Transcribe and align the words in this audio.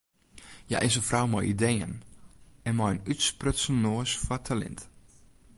Hja 0.67 0.79
is 0.87 0.95
in 0.99 1.07
frou 1.09 1.25
mei 1.29 1.45
ideeën 1.53 1.93
en 2.67 2.73
mei 2.77 2.91
in 2.95 3.05
útsprutsen 3.11 3.77
noas 3.83 4.11
foar 4.25 4.41
talint. 4.47 4.81